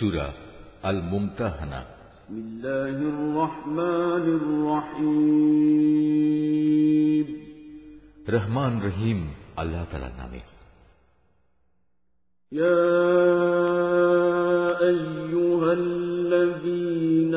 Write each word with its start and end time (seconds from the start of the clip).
سورة 0.00 0.32
الممتحنة. 0.86 1.80
بسم 2.30 2.36
الله 2.38 2.96
الرحمن 3.14 4.24
الرحيم. 4.40 5.58
رحمن 8.30 8.72
رحيم 8.86 9.20
الله 9.58 9.84
تعالى 9.92 10.10
نامه. 10.18 10.42
يا 12.52 12.88
أيها 14.88 15.72
الذين 15.72 17.34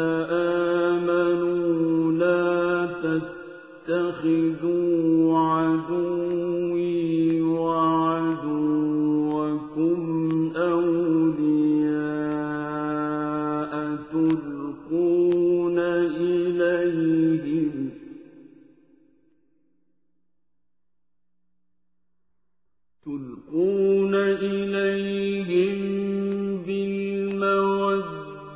آمنوا 0.97 2.11
لا 2.23 2.87
تتخذوا 3.87 5.39
عدوا 5.39 6.10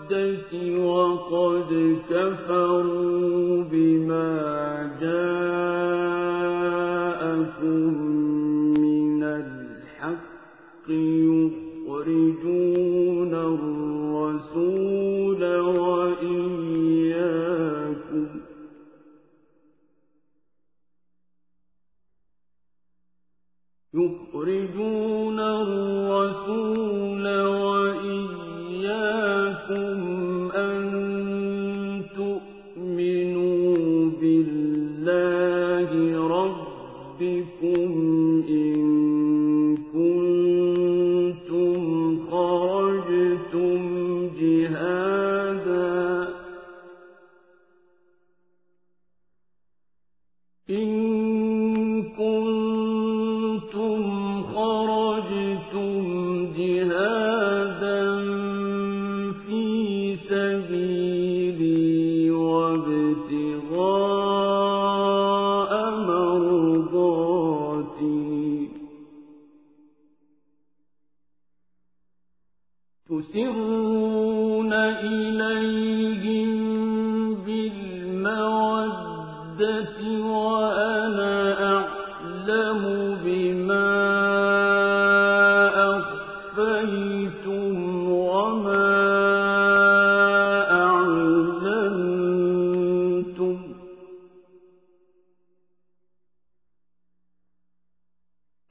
بالمودة 0.10 0.86
وقد 0.86 1.98
كفروا 2.10 2.95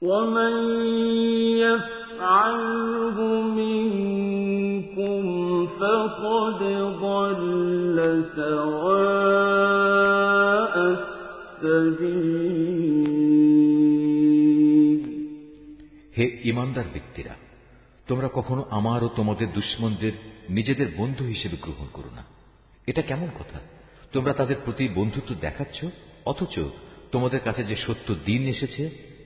ومن 0.04 0.54
يفعله 1.60 3.18
منكم 3.52 5.22
فقد 5.68 6.60
ضل 7.00 7.98
سواء 8.36 9.60
السبيل 14.10 15.00
হে 16.16 16.24
ইমানদার 16.44 16.86
ব্যক্তিরা 16.94 17.34
তোমরা 18.08 18.28
কখনো 18.28 18.62
আমার 18.70 19.00
ও 19.02 19.08
তোমাদের 19.16 19.48
দুশ্মনদের 19.54 20.14
নিজেদের 20.48 20.88
বন্ধু 20.96 21.24
হিসেবে 21.24 21.56
গ্রহণ 21.56 21.86
করো 21.92 22.10
না 22.10 22.22
এটা 22.88 23.02
কেমন 23.02 23.28
কথা 23.38 23.58
তোমরা 24.12 24.32
তাদের 24.32 24.58
প্রতি 24.64 24.84
বন্ধুত্ব 24.94 25.30
দেখাচ্ছ 25.40 25.78
অথচ 26.24 26.54
তোমাদের 27.12 27.40
কাছে 27.40 27.62
যে 27.64 27.76
সত্য 27.76 28.08
দিন 28.26 28.42
এসেছে 28.46 28.84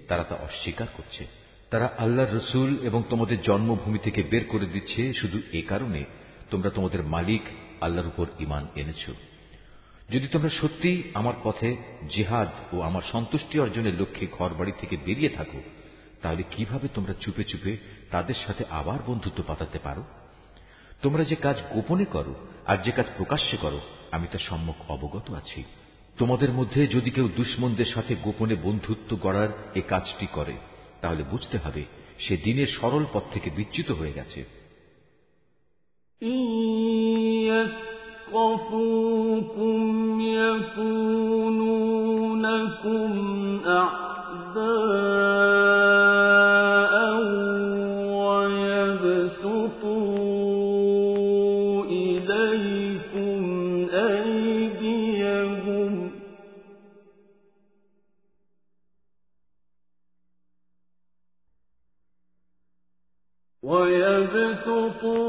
তারা 0.10 0.24
তা 0.24 0.36
অস্বীকার 0.36 0.88
করছে। 0.98 1.24
তারা 1.70 1.88
আল্লাহর 1.98 2.36
রসুল 2.36 2.70
এবং 2.84 3.04
তোমাদের 3.10 3.42
জন্মভূমি 3.42 4.00
থেকে 4.00 4.24
বের 4.24 4.46
করে 4.46 4.66
দিচ্ছে 4.66 5.14
শুধু 5.14 5.38
এ 5.54 5.62
কারণে 5.68 6.02
তোমরা 6.50 6.70
তোমাদের 6.70 7.04
মালিক 7.04 7.42
আল্লাহর 7.82 8.08
উপর 8.08 8.26
ইমান 8.40 8.68
এনেছ। 8.76 9.04
যদি 10.10 10.28
তোমরা 10.28 10.50
সত্যি 10.50 10.92
আমার 11.14 11.34
পথে 11.44 11.70
জিহাদ 12.10 12.50
ও 12.74 12.82
আমার 12.82 13.02
সন্তুষ্টি 13.12 13.60
অর্জনের 13.60 14.02
লক্ষ্যে 14.02 14.28
ঘর 14.32 14.54
বাড়ি 14.54 14.72
থেকে 14.80 14.98
বেরিয়ে 15.06 15.30
থাকো, 15.30 15.62
তাহলে 16.22 16.44
কীভাবে 16.52 16.88
তোমরা 16.88 17.14
চুপে 17.22 17.44
চুপে 17.44 17.78
তাদের 18.12 18.36
সাথে 18.48 18.64
আবার 18.70 19.00
বন্ধুত্ব 19.06 19.44
পাতাতে 19.48 19.80
পারো? 19.80 20.04
তোমরা 21.02 21.24
যে 21.24 21.36
কাজ 21.36 21.58
গোপনে 21.74 22.06
করো 22.06 22.36
আর 22.66 22.78
যে 22.78 22.92
কাজ 22.92 23.06
প্রকাশ্যে 23.18 23.58
করো, 23.58 23.80
আমি 24.12 24.28
তার 24.32 24.40
সম্মুখ 24.40 24.92
অবগত 24.92 25.32
আছি। 25.32 25.64
তোমাদের 26.19 26.53
মধ্যে 26.53 26.87
যদি 26.87 27.11
কেউ 27.11 27.31
দুশ্মনদের 27.37 27.87
সাথে 27.95 28.17
গোপনে 28.23 28.57
বন্ধুত্ব 28.63 29.19
গড়ার 29.23 29.49
এ 29.75 29.83
কাজটি 29.89 30.27
করে 30.33 30.55
তাহলে 31.01 31.25
বুঝতে 31.31 31.59
হবে 31.59 31.85
সে 32.19 32.37
দিনের 32.37 32.67
সরল 32.81 33.07
পথ 33.13 33.23
থেকে 33.33 33.51
বিচ্যুত 33.51 33.93
হয়ে 33.93 34.13
গেছে 34.13 34.45
إن 36.23 36.41
يثقفوكم 38.35 40.21
يكونوا 40.21 42.39
لكم 42.39 43.13
أعداء 43.75 45.58
ويبسطوا 64.89 65.28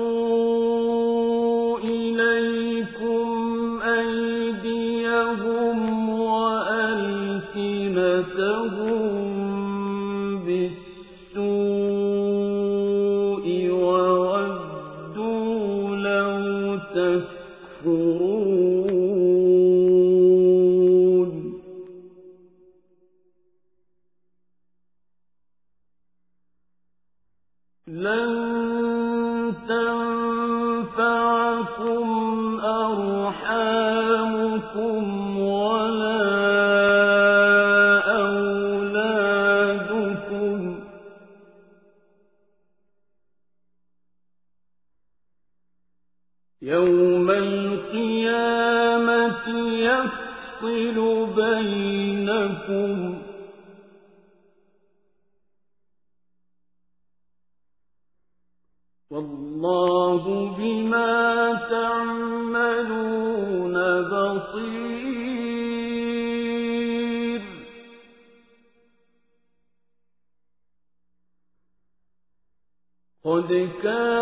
ربك 73.61 74.20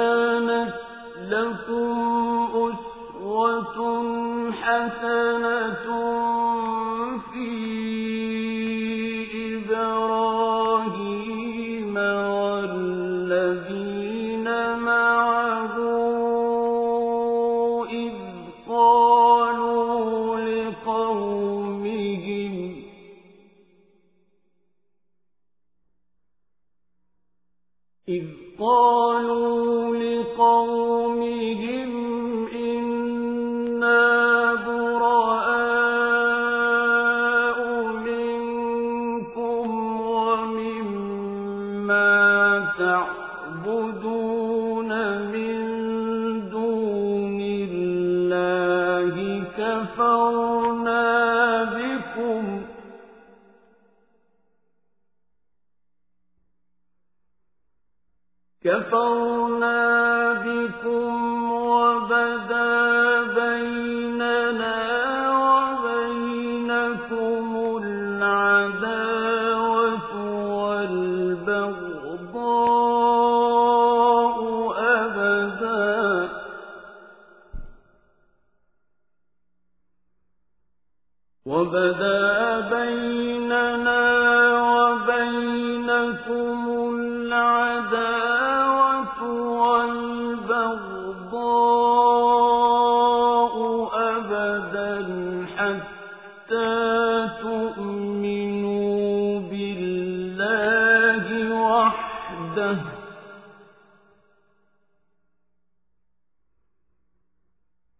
كفرنا 58.67 59.76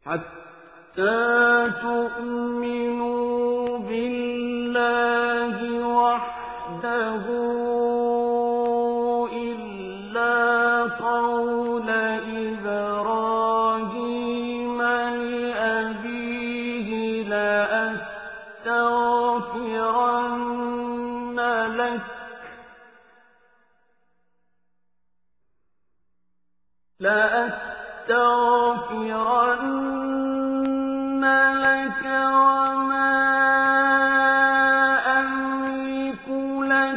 حتى 0.05 1.71
تؤمنوا 1.83 2.38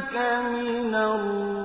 لك 0.02 0.18
من 0.18 0.96
الله 0.96 1.61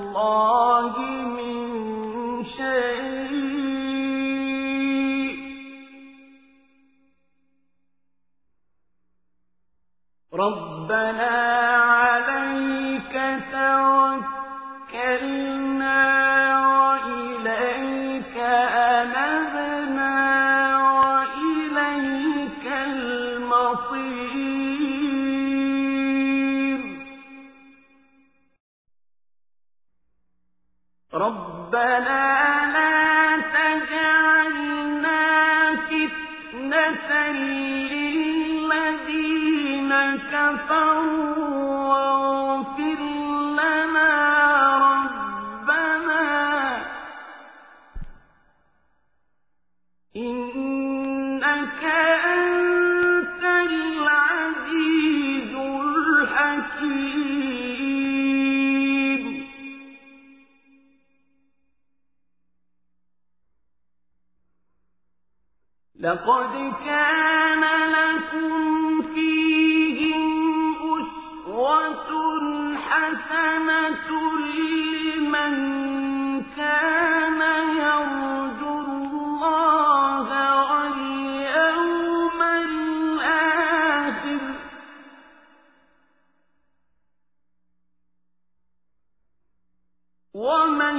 ومن 90.35 90.97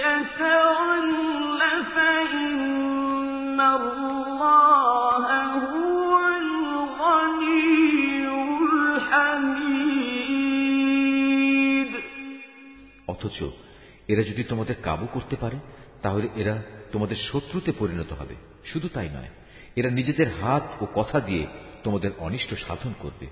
يتول 0.00 1.10
فإن 1.86 3.60
الله 3.60 5.24
هو 5.64 6.12
الغني 6.36 7.66
الحميد 10.58 11.90
অথচ 13.08 13.38
এরা 14.08 14.22
যদি 14.22 14.42
তোমাদের 14.44 14.76
কাবু 14.82 15.06
করতে 15.06 15.36
পারে 15.36 15.58
তাহলে 16.02 16.26
এরা 16.36 16.54
তোমাদের 16.92 17.18
শত্রুতে 17.28 17.70
পরিণত 17.72 18.10
হবে 18.12 18.34
শুধু 18.64 18.88
তাই 18.88 19.08
নয় 19.08 19.30
এরা 19.76 19.90
নিজেদের 19.90 20.28
হাত 20.40 20.64
ও 20.80 20.84
কথা 20.94 21.18
দিয়ে 21.20 21.44
তোমাদের 21.84 22.10
অনিষ্ট 22.18 22.50
সাধন 22.66 22.92
করবে 22.98 23.26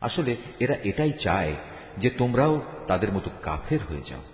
আসলে 0.00 0.32
এরা 0.60 0.76
এটাই 0.84 1.12
চায় 1.24 1.54
যে 1.98 2.08
তোমরাও 2.10 2.54
তাদের 2.86 3.10
মতো 3.12 3.28
কাফের 3.42 3.80
হয়ে 3.88 4.06
যাও 4.06 4.24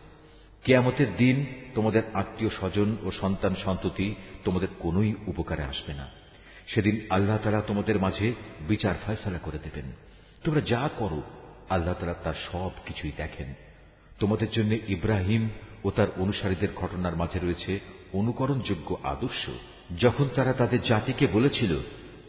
কেয়ামতের 0.64 1.16
দিন 1.18 1.46
তোমাদের 1.76 2.02
আত্মীয় 2.14 2.50
স্বজন 2.50 2.98
ও 3.04 3.12
সন্তান 3.12 3.56
সন্ততি 3.66 4.16
তোমাদের 4.44 4.68
কোনোই 4.80 5.16
উপকারে 5.28 5.64
আসবে 5.64 5.94
না। 5.94 6.10
সেদিন 6.68 7.02
আল্লাহ 7.10 7.38
তালা 7.44 7.62
তোমাদের 7.62 8.00
মাঝে 8.00 8.34
বিচার 8.68 8.96
ফয়সালা 9.06 9.38
করে 9.38 9.60
দেবেন। 9.60 9.92
তোমরা 10.44 10.62
যা 10.62 10.90
করো, 10.98 11.24
আল্লাহ 11.70 11.94
তালা 11.94 12.14
তার 12.14 12.34
সব 12.52 12.72
কিছুই 12.86 13.12
দেখেন। 13.18 13.54
তোমাদের 14.20 14.52
জন্য 14.52 14.74
ইব্রাহিম 14.88 15.50
ও 15.84 15.92
তার 15.92 16.08
অনুসারীদের 16.18 16.68
ঘটনার 16.76 17.16
মাঝে 17.16 17.40
রয়েছে 17.40 17.80
অনুকরণযোগ্য 18.14 18.98
আদর্শ। 19.04 19.50
যখন 20.02 20.30
তারা 20.36 20.54
তাদের 20.54 20.82
জাতিকে 20.82 21.28
বলেছিল, 21.28 21.78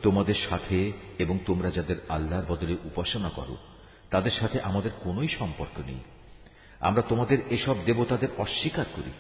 তোমাদের 0.03 0.35
সাথে 0.49 0.93
এবং 1.19 1.39
তোমরা 1.47 1.71
যাদের 1.71 1.97
আল্লাহর 2.09 2.45
বদলে 2.49 2.77
উপাসনা 2.85 3.29
করো, 3.29 3.57
তাদের 4.11 4.31
সাথে 4.31 4.61
আমাদের 4.61 4.91
কোনোই 5.01 5.29
সম্পর্ক 5.29 5.81
নেই। 5.87 5.99
আমরা 6.85 7.03
তোমাদের 7.03 7.39
এসব 7.51 7.77
দেবতাদের 7.85 8.29
অস্বীকার 8.39 8.85
করি। 8.97 9.11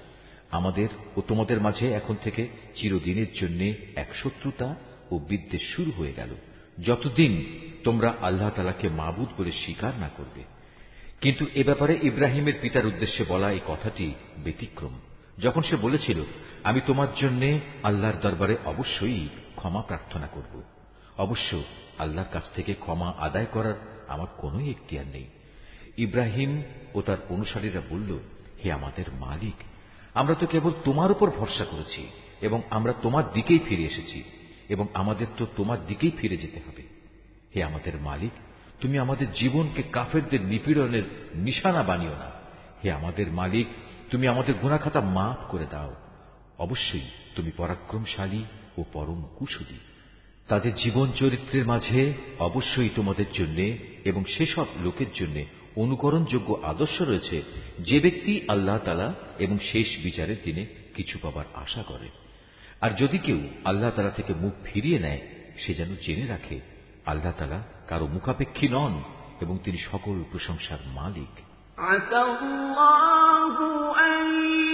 আমাদের 0.50 0.88
ও 1.16 1.20
তোমাদের 1.20 1.60
মাঝে 1.60 1.92
এখন 1.92 2.16
থেকে 2.22 2.48
চিরদিনের 2.74 3.32
জন্য 3.34 3.74
এক 3.96 4.16
শত্রুতা 4.22 4.74
ও 5.10 5.18
বিদ্বেষ 5.18 5.62
শুরু 5.76 5.90
হয়ে 5.90 6.12
গেল। 6.12 6.28
যতদিন 6.84 7.60
তোমরা 7.84 8.14
আল্লাহ 8.22 8.50
তালাকে 8.50 8.88
মাবুদ 8.88 9.28
বলে 9.38 9.52
স্বীকার 9.52 9.92
না 9.98 10.10
করবে। 10.16 10.44
কিন্তু 11.20 11.46
এ 11.54 11.64
ব্যাপারে 11.64 11.98
ইব্রাহিমের 12.02 12.52
পিতার 12.60 12.86
উদ্দেশ্যে 12.86 13.24
বলা 13.28 13.52
এই 13.52 13.60
কথাটি 13.66 14.14
ব্যতিক্রম। 14.44 15.00
যখন 15.38 15.62
সে 15.62 15.76
বলেছিল, 15.76 16.20
আমি 16.64 16.80
তোমার 16.86 17.08
জন্য 17.16 17.58
আল্লাহর 17.82 18.20
দরবারে 18.22 18.56
অবশ্যই 18.64 19.28
ক্ষমা 19.56 19.82
প্রার্থনা 19.82 20.26
করব। 20.26 20.62
অবশ্য 21.18 21.62
আল্লাহর 21.98 22.28
কাছ 22.32 22.44
থেকে 22.54 22.74
ক্ষমা 22.74 23.12
আদায় 23.18 23.46
করার 23.52 23.74
আমার 24.08 24.26
কোন 24.36 24.60
এখতিয়ার 24.68 25.06
নেই। 25.06 25.24
ইব্রাহিম 25.96 26.62
ও 26.94 27.02
তার 27.02 27.16
অনুসারীরা 27.28 27.80
বলল, 27.90 28.18
হে 28.64 28.72
আমাদের 28.72 29.04
মালিক, 29.12 29.54
আমরা 30.14 30.34
তো 30.34 30.46
কেবল 30.46 30.70
তোমার 30.84 31.10
উপর 31.10 31.30
ভরসা 31.30 31.64
করেছি 31.64 32.06
এবং 32.40 32.62
আমরা 32.70 32.92
তোমার 32.92 33.32
দিকেই 33.32 33.58
ফিরে 33.58 33.84
এসেছি 33.84 34.22
এবং 34.68 34.86
আমাদের 34.94 35.26
তো 35.36 35.46
তোমার 35.56 35.86
দিকেই 35.86 36.10
ফিরে 36.10 36.36
যেতে 36.36 36.60
হবে। 36.60 36.82
হে 37.54 37.64
আমাদের 37.64 37.96
মালিক, 38.00 38.30
তুমি 38.80 38.98
আমাদের 38.98 39.32
জীবনকে 39.32 39.82
কাফেরদের 39.82 40.40
নিপীড়নের 40.40 41.02
নিশানা 41.34 41.82
বানিও 41.82 42.10
না। 42.10 42.30
হে 42.84 42.92
আমাদের 42.92 43.32
মালিক, 43.32 43.66
তুমি 44.10 44.28
আমাদের 44.28 44.54
গুণাখাতা 44.54 45.00
মাফ 45.00 45.50
করে 45.50 45.66
দাও। 45.70 45.94
অবশ্যই 46.58 47.08
তুমি 47.36 47.50
পরাক্রমশালী 47.56 48.44
ও 48.78 48.84
পরম 48.92 49.28
কুশলী। 49.36 49.78
তাদের 50.48 50.74
জীবন 50.74 51.12
চরিত্রের 51.12 51.66
মাঝে 51.66 52.12
অবশ্যই 52.38 52.88
তোমাদের 52.96 53.24
জন্য 53.32 53.76
এবং 54.04 54.24
সেসব 54.24 54.66
লোকের 54.80 55.06
জন্য 55.14 55.44
অনুকরণযোগ্য 55.76 56.60
আদর্শ 56.62 57.02
রয়েছে, 57.02 57.42
যে 57.78 58.00
ব্যক্তি 58.00 58.40
আল্লাহ 58.48 58.78
তালা 58.78 59.14
এবং 59.38 59.58
শেষ 59.58 60.02
বিচারের 60.02 60.36
দিনে 60.44 60.66
কিছু 60.94 61.18
পাবার 61.22 61.44
আশা 61.54 61.82
করে। 61.82 62.08
আর 62.80 62.90
যদি 62.90 63.18
কেউ 63.18 63.40
আল্লাহ 63.64 63.90
তালা 63.90 64.10
থেকে 64.10 64.34
মুখ 64.34 64.52
ফিরিয়ে 64.64 64.98
নেয়, 64.98 65.20
সে 65.58 65.74
যেন 65.74 65.96
জেনে 66.02 66.26
রাখে, 66.26 66.60
আল্লাহ 67.06 67.32
তালা 67.38 67.62
কারও 67.88 68.06
মুখাপেক্ষী 68.06 68.68
নন 68.68 69.02
এবং 69.40 69.58
তিনি 69.64 69.78
সকল 69.78 70.24
প্রশংসার 70.30 70.78
মালিক। 70.86 71.40
আতাল্লাহু 71.78 73.90
আন 73.90 74.73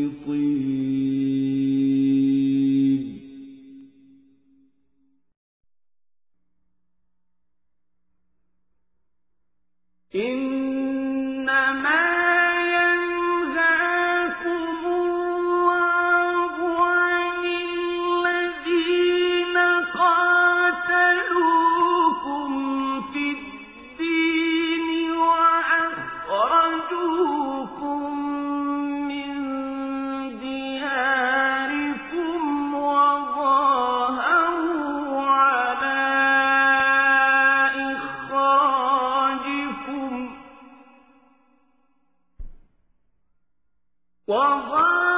وظن 44.27 45.12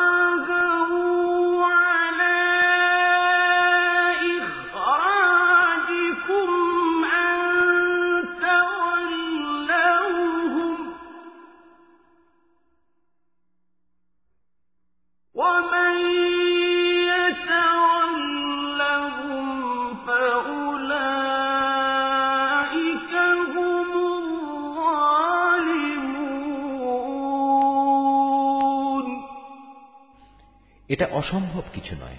এটা 30.95 31.07
অসম্ভব 31.11 31.61
কিছু 31.73 31.95
নয়। 31.95 32.17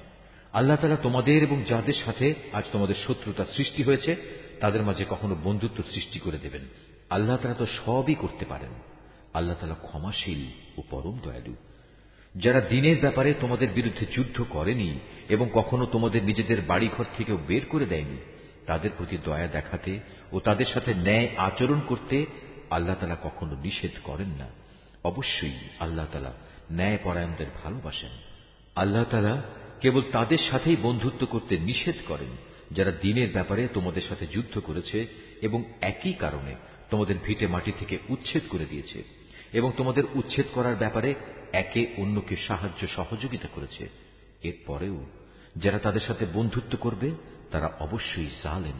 আল্লাহ 0.52 0.76
তালা 0.76 0.96
তোমাদের 0.96 1.42
এবং 1.42 1.64
যাদের 1.68 1.94
সাথে 2.04 2.34
আজ 2.52 2.64
তোমাদের 2.72 2.94
শত্রুতা 3.06 3.44
সৃষ্টি 3.56 3.82
হয়েছে, 3.82 4.16
তাদের 4.60 4.82
মাঝে 4.82 5.04
কখনো 5.10 5.36
বন্ধুত্ব 5.44 5.84
সৃষ্টি 5.94 6.18
করে 6.18 6.38
দেবেন। 6.38 6.62
আল্লাহ 7.10 7.36
তালা 7.36 7.54
তো 7.54 7.66
সবই 7.66 8.14
করতে 8.14 8.44
পারেন। 8.44 8.70
আল্লাহ 9.34 9.56
তালা 9.60 9.74
ক্ষমাশীল 9.74 10.46
ও 10.78 10.82
পরম 10.90 11.18
দয়ালু। 11.22 11.54
যারা 12.34 12.60
দিনের 12.60 13.00
ব্যাপারে 13.00 13.34
তোমাদের 13.40 13.68
বিরুদ্ধে 13.70 14.06
যুদ্ধ 14.06 14.44
করেনি 14.50 14.98
এবং 15.28 15.50
কখনো 15.54 15.86
তোমাদের 15.86 16.24
নিজেদের 16.24 16.60
বাড়িঘর 16.60 17.04
থেকেও 17.16 17.38
বের 17.46 17.66
করে 17.66 17.86
দেয়নি, 17.86 18.16
তাদের 18.66 18.90
প্রতি 18.98 19.18
দয়া 19.24 19.46
দেখাতে 19.46 20.00
ও 20.32 20.40
তাদের 20.40 20.66
সাথে 20.66 20.94
ন্যায় 20.94 21.28
আচরণ 21.36 21.80
করতে 21.80 22.26
আল্লাহ 22.70 22.94
তালা 23.00 23.16
কখনো 23.22 23.56
নিষেধ 23.56 23.90
করেন 24.04 24.28
না। 24.28 24.48
অবশ্যই 25.04 25.58
আল্লাহ 25.78 26.06
তালা 26.12 26.32
ন্যায় 26.72 26.98
পরায়ণদের 27.04 27.46
ভালোবাসেন। 27.64 28.35
আল্লাহ 28.76 29.04
তালা 29.04 29.34
কেবল 29.80 30.02
তাদের 30.12 30.40
সাথেই 30.50 30.76
বন্ধুত্ব 30.76 31.26
করতে 31.26 31.54
নিষেধ 31.58 31.94
করেন, 32.08 32.32
যারা 32.72 32.92
দিনের 33.02 33.30
ব্যাপারে 33.32 33.68
তোমাদের 33.68 34.02
সাথে 34.08 34.26
যুদ্ধ 34.26 34.54
করেছে 34.60 34.98
এবং 35.42 35.64
একই 35.80 36.12
কারণে 36.12 36.52
তোমাদের 36.90 37.16
ভিটে 37.24 37.46
মাটি 37.46 37.72
থেকে 37.78 37.98
উচ্ছেদ 38.08 38.42
করে 38.50 38.66
দিয়েছে 38.66 38.98
এবং 39.52 39.72
তোমাদের 39.76 40.04
উচ্ছেদ 40.14 40.46
করার 40.54 40.76
ব্যাপারে 40.76 41.14
একে 41.52 41.82
অন্যকে 41.96 42.36
সাহায্য 42.48 42.80
সহযোগিতা 42.86 43.48
করেছে। 43.54 43.84
এরপরেও 44.42 44.98
যারা 45.56 45.78
তাদের 45.78 46.04
সাথে 46.06 46.24
বন্ধুত্ব 46.34 46.72
করবে, 46.80 47.08
তারা 47.50 47.68
অবশ্যই 47.80 48.30
জালেন 48.42 48.78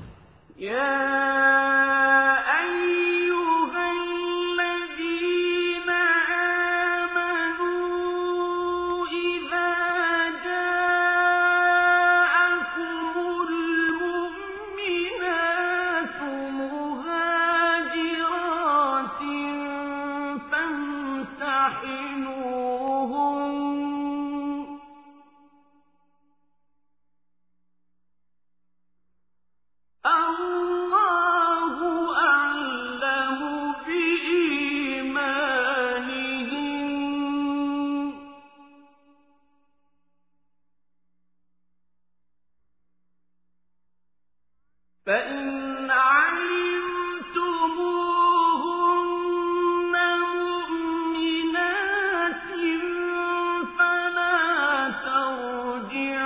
مَتِّعُونَ 55.96 56.25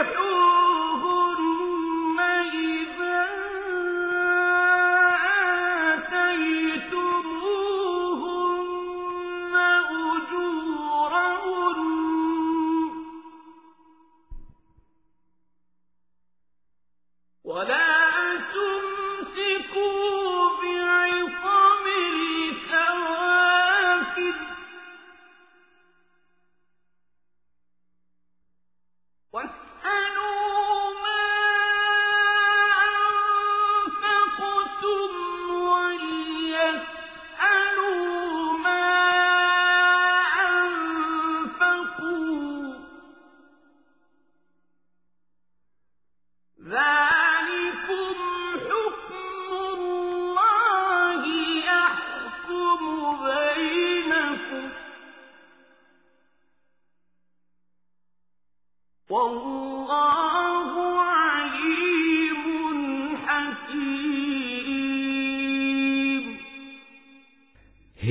يَحُورُ 0.00 0.47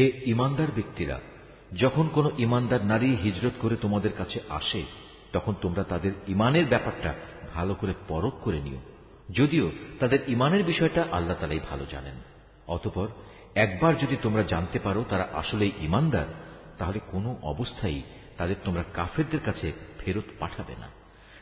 ইমানদার 0.05 0.67
ব্যক্তিরা, 0.75 1.19
যখন 1.77 2.07
কোন 2.07 2.29
ইমানদার 2.37 2.85
নারী 2.85 3.15
হিজরত 3.15 3.53
করে 3.59 3.75
তোমাদের 3.75 4.11
কাছে 4.17 4.39
আসে, 4.49 4.83
তখন 5.33 5.53
তোমরা 5.61 5.83
তাদের 5.83 6.11
ইমানের 6.27 6.65
ব্যাপারটা 6.65 7.13
ভালো 7.53 7.75
করে 7.75 7.93
পরখ 8.07 8.33
করে 8.41 8.59
নিও। 8.59 8.77
যদিও 9.33 9.71
তাদের 9.99 10.19
ইমানের 10.27 10.63
বিষয়টা 10.63 11.05
আল্লাহ 11.11 11.35
তালাই 11.39 11.59
ভালো 11.69 11.85
জানেন। 11.91 12.13
অতপর 12.67 13.07
একবার 13.55 13.97
যদি 13.97 14.17
তোমরা 14.21 14.43
জানতে 14.43 14.79
পারো 14.79 15.05
তারা 15.09 15.27
আসলেই 15.33 15.71
ইমানদার, 15.81 16.25
তাহলে 16.77 16.99
কোনো 17.11 17.35
অবস্থায় 17.43 18.01
তাদের 18.37 18.55
তোমরা 18.63 18.83
কাফেরদের 18.93 19.39
কাছে 19.45 19.71
ফেরত 19.99 20.23
পাঠাবে 20.39 20.75
না। 20.75 20.87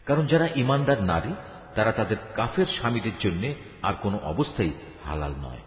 কারণ 0.05 0.27
যারা 0.27 0.47
ইমানদার 0.55 1.03
নারী, 1.03 1.33
তারা 1.75 1.91
তাদের 1.91 2.17
কাফের 2.35 2.65
স্বামীদের 2.65 3.11
জন্য 3.19 3.53
আর 3.81 3.93
কোনো 4.01 4.19
অবস্থায় 4.23 4.69
হালাল 5.05 5.31
নয়। 5.31 5.59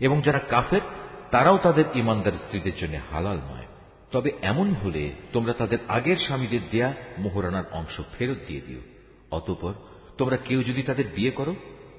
এবং 0.00 0.22
যারা 0.22 0.38
কাফের 0.38 0.80
তারাও 1.34 1.58
তাদের 1.58 1.84
ইমানদার 1.94 2.32
স্ত্রীদের 2.32 2.72
জন্য 2.80 2.98
হালাল 3.10 3.36
নয়। 3.36 3.66
তবে 4.12 4.32
এমন 4.42 4.74
হলে 4.74 5.12
তোমরা 5.32 5.52
তাদের 5.52 5.78
আগের 5.88 6.16
স্বামীদের 6.16 6.60
দেয়া 6.70 6.94
মোহরানার 7.18 7.64
অংশ 7.72 8.00
ফেরত 8.18 8.36
দিয়ে 8.46 8.60
দিও। 8.60 8.80
অতপর 9.30 9.74
তোমরা 10.18 10.36
কেউ 10.36 10.62
যদি 10.62 10.82
তাদের 10.82 11.04
বিয়ে 11.14 11.30
করো, 11.30 11.54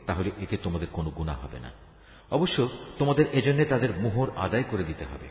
তাহলে 0.05 0.31
এতে 0.41 0.57
তোমাদের 0.57 0.87
কোনো 0.91 1.09
গুণা 1.09 1.33
হবে 1.33 1.59
না। 1.59 1.71
অবশ্য 2.31 2.69
তোমাদের 2.97 3.25
এজন্য 3.33 3.65
তাদের 3.65 3.89
মোহর 3.97 4.31
আদায় 4.35 4.63
করে 4.63 4.83
দিতে 4.83 5.05
হবে। 5.05 5.27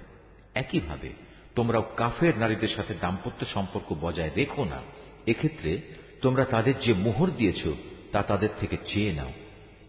একইভাবে 0.54 1.08
তোমরাও 1.54 1.90
কাফের 1.96 2.38
নারীদের 2.38 2.68
সাথে 2.68 2.94
দাম্পত্য 3.00 3.46
সম্পর্ক 3.46 3.94
বজায় 4.00 4.30
রেখো 4.36 4.64
না। 4.64 4.80
এক্ষেত্রে 5.26 5.80
তোমরা 6.20 6.44
তাদের 6.44 6.78
যে 6.80 6.92
মোহর 6.92 7.30
দিয়েছ, 7.30 7.66
তা 8.12 8.22
তাদের 8.22 8.48
থেকে 8.60 8.76
চেয়ে 8.86 9.12
নাও। 9.12 9.32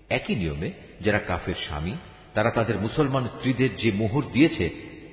একই 0.09 0.35
নিয়মে 0.35 0.71
যারা 1.01 1.19
কাফের 1.19 1.55
স্বামী 1.65 1.95
তারা 2.34 2.50
তাদের 2.50 2.76
মুসলমান 2.78 3.24
স্ত্রীদের 3.28 3.70
যে 3.76 3.88
মোহর 3.92 4.24
দিয়েছে 4.32 4.66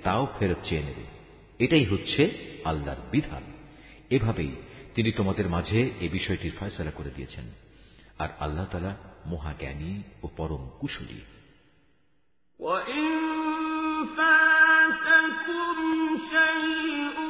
তাও 0.04 0.24
ফেরত 0.40 0.60
চেয়ে 0.64 0.86
নেবে 0.86 1.06
এটাই 1.60 1.86
হচ্ছে 1.86 2.22
আল্লাহর 2.66 3.02
বিধান 3.12 3.44
এভাবেই 4.10 4.52
তিনি 4.96 5.10
তোমাদের 5.12 5.48
মাঝে 5.50 5.80
এ 6.00 6.08
বিষয়টির 6.12 6.58
ফয়সলা 6.60 6.92
করে 6.92 7.12
দিয়েছেন 7.16 7.46
আর 8.20 8.30
আল্লাহ 8.40 8.66
তালা 8.72 8.94
মহাজ্ঞানী 9.26 9.94
ও 10.24 10.28
পরম 10.38 10.64
কুশলী 10.80 11.22
شيء 16.30 17.21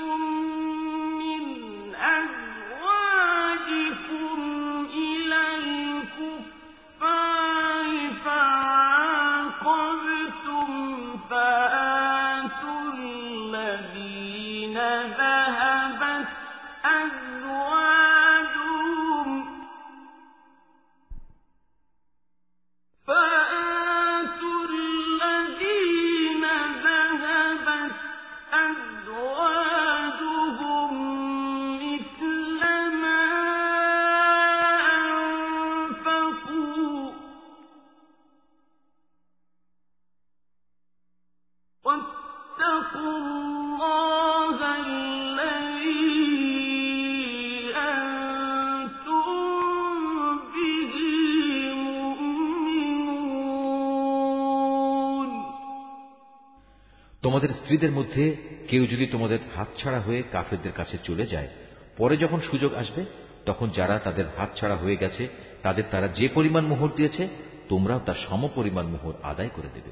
তোমাদের 57.43 57.61
স্ত্রীদের 57.63 57.91
মধ্যে 57.91 58.37
কেউ 58.69 58.87
যদি 58.87 59.07
তোমাদের 59.07 59.39
হাতছাড়া 59.57 60.01
হয়ে 60.01 60.23
কাফেরদের 60.33 60.73
কাছে 60.73 60.99
চলে 61.05 61.27
যায়, 61.27 61.49
পরে 61.97 62.17
যখন 62.17 62.41
সুযোগ 62.41 62.75
আসবে, 62.75 63.05
তখন 63.47 63.71
যারা 63.71 63.99
তাদের 63.99 64.25
হাতছাড়া 64.37 64.77
হয়ে 64.77 64.97
গেছে, 64.97 65.29
তাদের 65.63 65.85
তারা 65.91 66.09
যে 66.09 66.29
পরিমাণ 66.35 66.65
মোহর 66.67 66.89
দিয়েছে, 66.97 67.29
তোমরাও 67.69 68.01
তার 68.07 68.15
সম 68.29 68.49
পরিমাণ 68.55 68.87
মোহর 68.87 69.13
আদায় 69.23 69.49
করে 69.49 69.69
দেবে। 69.75 69.91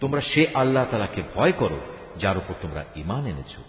তোমরা 0.00 0.20
সে 0.20 0.46
আল্লাহ 0.54 0.84
তালাকে 0.90 1.22
ভয় 1.34 1.52
করো, 1.52 1.80
যার 2.20 2.36
উপর 2.36 2.54
তোমরা 2.62 2.84
ইমান 2.96 3.26
এনেছো। 3.26 3.62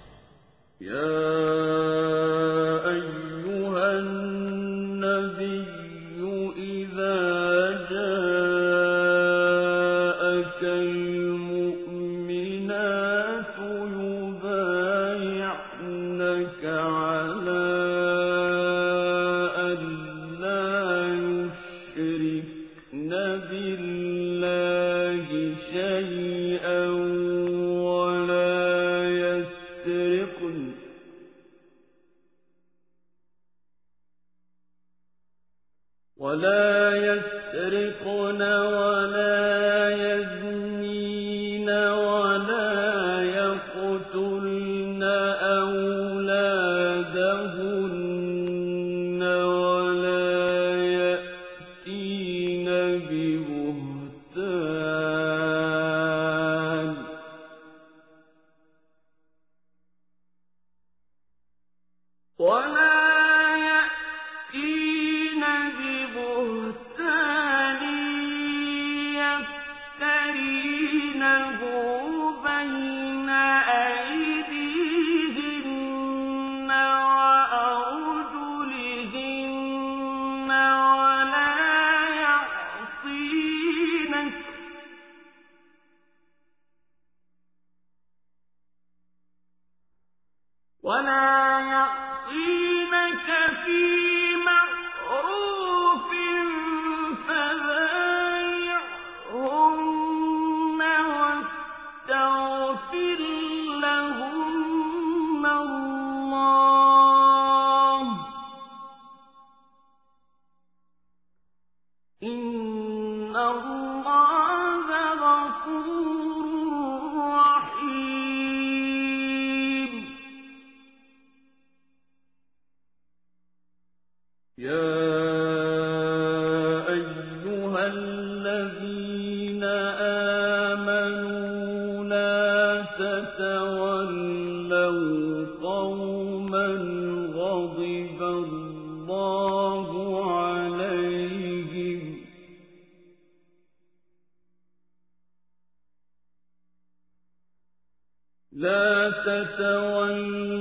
لَا 148.56 149.12
تَتَوَلَّوْا 149.28 150.52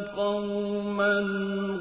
قَوْمًا 0.00 1.20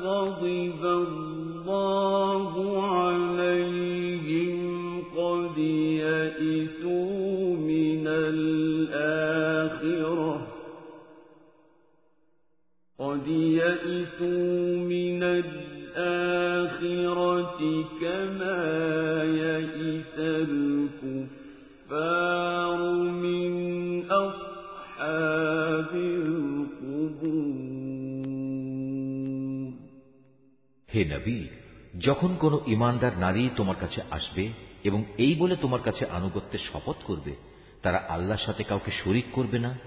غَضِبَ 0.03 0.85
اللَّهُ 0.85 2.53
عَلَيْهِمْ 2.87 4.57
قَدْ 5.17 5.57
يَئِسُوا 5.57 7.55
مِنَ 7.57 8.07
الْآخِرَةِ 8.07 9.17
ۖ 10.37 10.41
قَدْ 12.99 13.27
يَئِسُوا 13.27 14.77
مِنَ 14.77 15.23
الْآخِرَةِ 15.23 16.39
كَمَا 18.01 18.63
يَئِسَ 19.23 20.15
الْكُفَّارُ 20.19 21.63
যখন 31.99 32.35
কোন 32.35 32.59
ইমানদার 32.67 33.11
নারী 33.17 33.49
তোমার 33.55 33.75
কাছে 33.75 34.01
আসবে 34.11 34.49
এবং 34.83 35.03
এই 35.17 35.35
বলে 35.35 35.55
তোমার 35.55 35.81
কাছে 35.81 36.05
আনুগত্যের 36.05 36.59
শপথ 36.59 36.95
করবে, 37.03 37.35
তারা 37.81 38.03
আল্লাহর 38.09 38.45
সাথে 38.45 38.63
কাউকে 38.63 38.91
শরিক 38.91 39.25
করবে 39.31 39.59
না, 39.59 39.77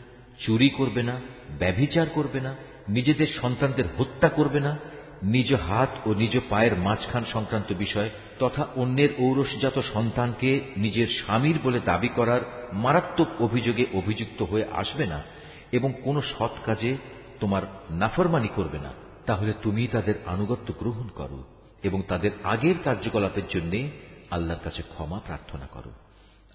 চুরি 0.46 0.70
করবে 0.70 1.02
না, 1.02 1.20
ব্যভিচার 1.58 2.06
করবে 2.14 2.40
না, 2.40 2.54
নিজেদের 2.88 3.26
সন্তানদের 3.42 3.84
হত্যা 3.98 4.28
করবে 4.28 4.60
না, 4.60 4.78
নিজ 5.22 5.54
হাত 5.54 5.88
ও 6.06 6.14
নিজ 6.14 6.38
পায়ের 6.48 6.76
মাঝখান 6.76 7.24
সংক্রান্ত 7.32 7.72
বিষয় 7.72 8.10
তথা 8.38 8.66
অন্যের 8.76 9.08
ঔরসজাত 9.18 9.78
সন্তানকে 9.78 10.60
নিজের 10.76 11.08
স্বামীর 11.08 11.58
বলে 11.64 11.80
দাবি 11.80 12.08
করার 12.08 12.40
মারাত্মক 12.72 13.28
অভিযোগে 13.40 13.86
অভিযুক্ত 13.94 14.42
হয়ে 14.42 14.66
আসবে 14.72 15.06
না 15.06 15.22
এবং 15.72 15.92
কোন 16.04 16.20
সৎ 16.20 16.64
কাজে 16.64 16.96
তোমার 17.40 17.62
নাফরমানি 17.90 18.48
করবে 18.56 18.78
না। 18.78 19.05
তাহলে 19.26 19.52
তুমি 19.62 19.86
তাদের 19.86 20.14
আনুগত্য 20.26 20.72
গ্রহণ 20.78 21.08
করো 21.08 21.44
এবং 21.82 22.02
তাদের 22.08 22.30
আগের 22.44 22.74
কার্যকলাপের 22.84 23.46
জন্য 23.48 23.88
আল্লাহর 24.30 24.64
কাছে 24.64 24.82
ক্ষমা 24.82 25.20
প্রার্থনা 25.20 25.66
করো। 25.66 25.92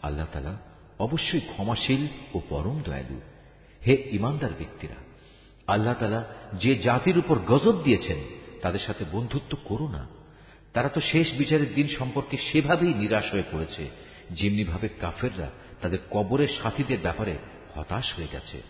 আল্লাহ 0.02 0.28
তালা 0.34 0.58
অবশ্যই 1.00 1.40
ক্ষমাশীল 1.40 2.08
ও 2.34 2.42
পরম 2.50 2.82
দয়ালু। 2.86 3.22
হে 3.88 3.94
ইমানদার 4.12 4.54
ব্যক্তিরা, 4.58 4.96
আল্লাহ 5.68 5.96
তালা 6.00 6.24
যে 6.54 6.76
জাতির 6.76 7.18
উপর 7.18 7.40
গজব 7.40 7.82
দিয়েছেন 7.84 8.18
তাদের 8.62 8.80
সাথে 8.80 9.06
বন্ধুত্ব 9.12 9.58
করো 9.66 9.88
না। 9.88 10.08
তারা 10.74 10.90
তো 10.90 11.02
শেষ 11.02 11.34
বিচারের 11.34 11.74
দিন 11.74 11.88
সম্পর্কে 11.88 12.38
সেভাবেই 12.38 12.94
নিরাশ 12.94 13.32
হয়ে 13.32 13.44
পড়েছে, 13.52 13.90
যেমনিভাবে 14.32 14.90
কাফেররা 15.02 15.50
তাদের 15.82 16.00
কবরের 16.12 16.48
সাথীদের 16.64 17.00
ব্যাপারে 17.02 17.38
হতাশ 17.76 18.14
হয়ে 18.16 18.28
গেছে। 18.32 18.62